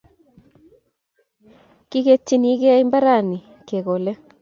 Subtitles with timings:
[1.89, 4.13] Kiketchinigei mbarani kekole